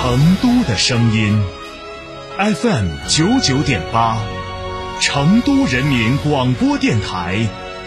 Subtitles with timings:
[0.00, 1.36] 成都的声音
[2.38, 4.16] ，FM 九九点八，
[5.00, 7.44] 成都人民广播电台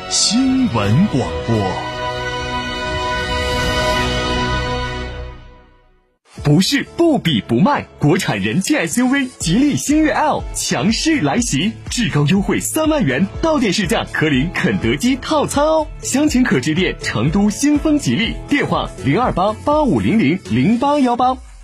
[0.09, 1.71] 新闻广播。
[6.43, 15.87] 不是不比不卖，国产人气 SUV 吉利星越 L 强势来袭，至高优惠三万元，到店试驾可领肯德基套餐哦。
[16.01, 21.37] 详情可致电成都新风吉利，电话零二八八五零零零八幺八。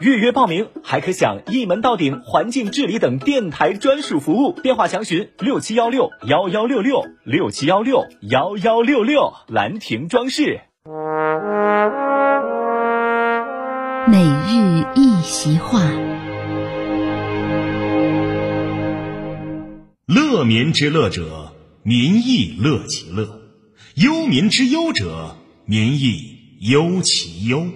[0.00, 4.52] 预约报名还可享一门到顶环境治理等电台专属服务。
[4.62, 9.32] 电话详询六七幺六幺幺六六六七幺六幺幺六六。
[9.48, 10.60] 兰亭装饰。
[14.08, 15.80] 每日一席话，
[20.06, 21.52] 乐民之乐者，
[21.82, 23.24] 民亦乐其乐；
[23.96, 27.66] 忧民之忧者，民亦忧其忧。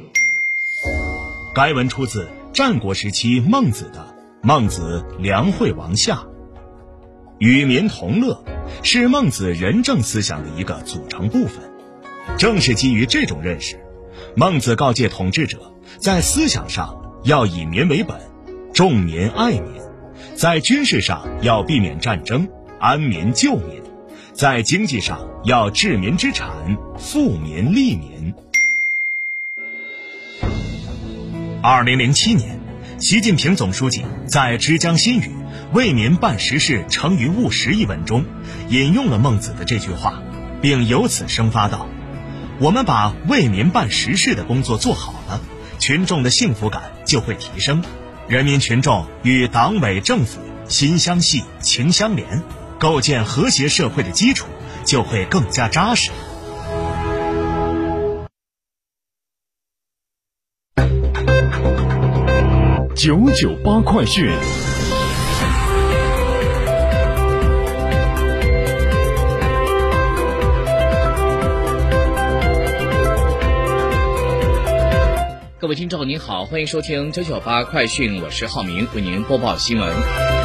[1.53, 3.99] 该文出自战国时期孟子的
[4.41, 6.15] 《孟子梁惠王下》，
[7.39, 8.45] 与民同乐
[8.85, 11.69] 是孟子仁政思想的一个组成部分。
[12.39, 13.81] 正是基于这种认识，
[14.37, 18.17] 孟子告诫统治者，在思想上要以民为本，
[18.73, 19.83] 重民爱民；
[20.37, 22.49] 在军事上要避免战争，
[22.79, 23.83] 安民救民；
[24.33, 28.33] 在经济上要治民之产，富民利民。
[31.63, 32.59] 二零零七年，
[32.99, 35.27] 习近平总书记在《之江新语·
[35.75, 38.25] 为民办实事，成于务实》一文中，
[38.71, 40.23] 引用了孟子的这句话，
[40.63, 41.87] 并由此生发道
[42.61, 45.39] ：“我们把为民办实事的工作做好了，
[45.79, 47.85] 群众的幸福感就会提升，
[48.27, 52.43] 人民群众与党委政府心相系、情相连，
[52.79, 54.47] 构建和谐社会的基础
[54.87, 56.11] 就会更加扎实。”
[63.03, 64.29] 九九八快讯。
[75.59, 80.40] 各位听众您好，欢迎收听九九八快讯，我是浩明，为您播报新闻。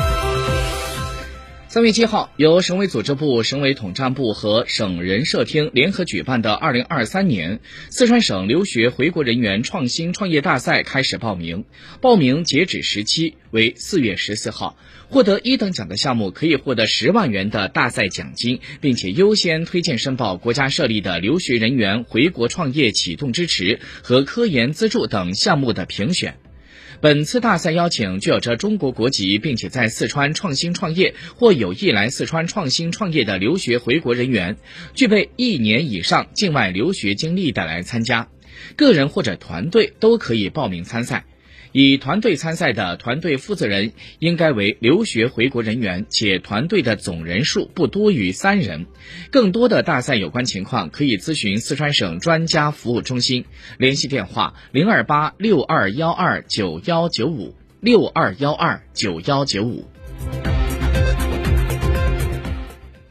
[1.75, 7.59] 三月七号，由省委组织部、省委统战部和省人社厅联合举办的二零二三年
[7.89, 11.65] 四川省留学回国人员创新创业大赛开始报名，
[11.99, 14.77] 报名截止时期为四月十四号。
[15.09, 26.37] 获得一等奖的项目可以获得十万元的大赛奖金，并且优先推荐申报国家设立的留学人员回国创业启动支持和科研资助等项目的评选。
[27.05, 34.57] 本次大赛邀请具有着中国国籍，并且在四川创新创业或有意来四川创新创业的留学回国人员，
[34.95, 38.29] 具备一年以上境外留学经历的来参加，
[38.75, 41.25] 个人或者团队都可以报名参赛。
[41.71, 48.85] 以团队参赛的团队负责人应该为留学回国人员，且团队的总人数不多于三人。
[49.29, 53.45] 更多的大赛有关情况，可以咨询四川省专家服务中心，
[53.77, 59.85] 联系电话零二八六二幺二九幺九五六二幺二九幺九五。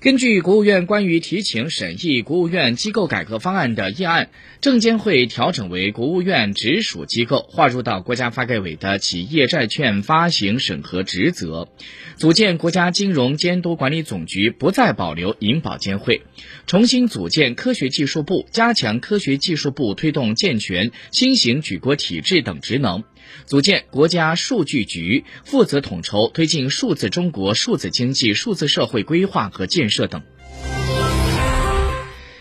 [0.05, 4.29] 根据国务院关于提请审议国务院机构改革方案的议案，
[4.61, 11.71] 证监会调整为国务院直属机构，划入到国家发改委的企业债券发行审核职责，
[12.17, 16.21] 组建国家金融监督管理总局，不再保留银保监会，
[16.67, 23.05] 重新组建科学技术部，加强科学技术部推动健全新型举国体制等职能。
[23.47, 30.23] 组建国家数据局，负责统筹推进数字中国、数字经济、数字社会规划和建设等。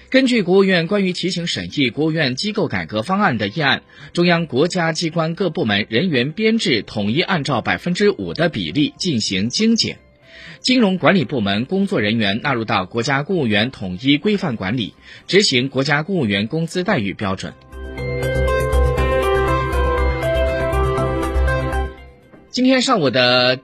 [0.10, 3.82] 根据国务院关于提请审议国务院机构改革方案的议案，
[4.14, 9.98] 中央国家机关各部门人员编制统一按照百分之五的比例进行精简，
[10.60, 14.94] 金融管理部门工作人员纳入到国家公务员统一规范管理，
[15.28, 17.52] 执行国家公务员工资待遇标准。
[22.54, 23.62] 今天上午的，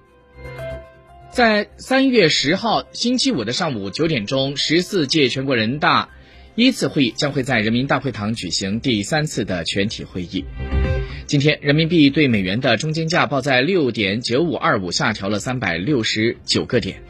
[1.30, 6.10] 在三月十号星期五的上午九点钟，十四届全国人大
[6.56, 10.44] 一次会议将会在人民大会堂举行第三次的全体会议。
[11.28, 17.04] 今天，人民币对美元的中间价报在六点九五二五，下调了三百六十九个点。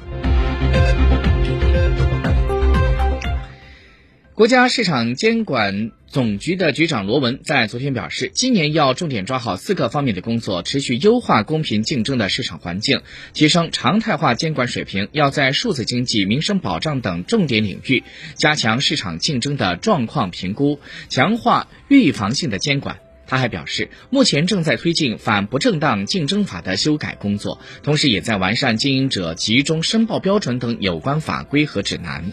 [4.35, 13.01] 国家市场监管总局的局长罗文在昨天表示，今年要重点抓好四个方面的工作，持续优化公平竞争的市场环境，
[13.33, 15.07] 提升常态化监管水平。
[15.11, 18.03] 要在数字经济、民生保障等重点领域
[18.33, 20.79] 加强市场竞争的状况评估，
[21.09, 22.97] 强化预防性的监管。
[23.27, 32.31] 他还表示，目前正在推进反不正当竞争法的修改工作，同时也在完善经营者集中申报标准等有关法规和指南。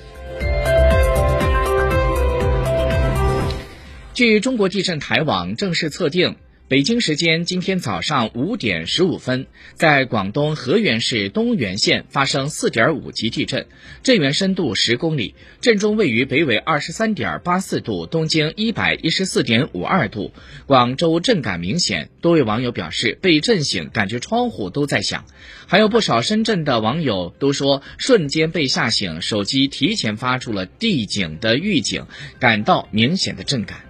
[4.17, 6.37] 据中国地震台网正式测定，
[6.69, 13.67] 北京时间今天早上五点十五分，在广东河源市东源县发生四点五级地震，
[14.03, 20.33] 震源深度十公里，震中位于北纬二十三点八四度、东经一百一十四点五二度。
[20.65, 25.27] 广州震感明显，多位网友表示被震醒，感觉窗户都在响。
[25.67, 32.07] 还有不少深圳的网友都说瞬间被吓醒，手机提前发出了地警的预警，
[32.41, 33.86] 感到明显的震感。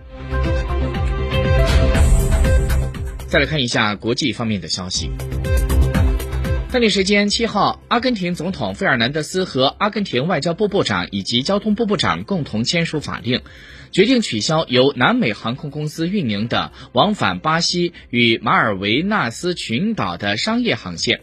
[3.29, 5.11] 再来看一下国际方面的消息。
[6.73, 13.41] 当地时间七号，阿根廷总统费尔南德斯和阿根廷外交部部长以及交通部部长共同签署法令，
[13.93, 21.21] 决定取消由南美航空公司运营的往返巴西与马尔维纳斯群岛的商业航线。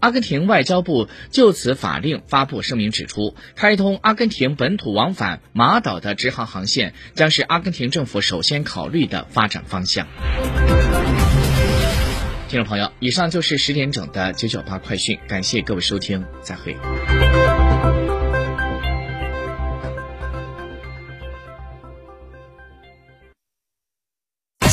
[0.00, 10.06] 阿根廷外交部就此法令发布声明，指出开通阿根廷本土往返马岛的直航航线将是阿根廷政府首先考虑的发展方向。
[12.48, 16.74] 听众朋友，以上就是十点整的九九八快讯，感谢各位收听，再会。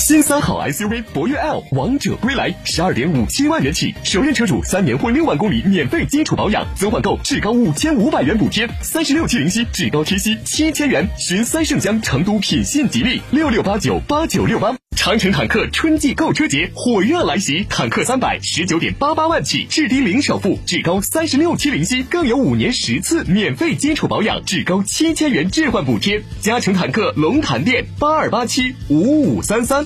[0.08, 11.06] 新三好 SUV 博越 L 王者归来，十二点五七万元起，首任车主三年或六万公里免费基础保养，增换购至高五千五百元补贴，三十六期零息至高贴息七千元。
[11.18, 14.74] 寻三圣江成都品信吉利六六八九八九六八。
[14.96, 26.24] 长城坦克春季购车节火热来袭，坦克三百十九点八八万起，至低零首付，至高三十六期零息，更有五年十次免费基础保养，至高七千元置换补贴。
[26.40, 29.86] 嘉诚坦克龙潭店八二八七五五三三。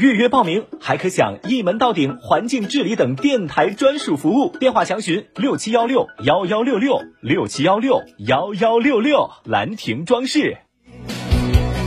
[0.00, 4.56] 预约报名还可享一门到顶环境治理等电台专属服务。
[4.58, 9.28] 电话详询六七幺六幺幺六六六七幺六幺幺六六。
[9.44, 10.56] 兰亭装饰。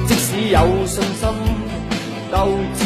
[0.08, 1.28] 即使有信心，
[2.32, 2.83] 斗志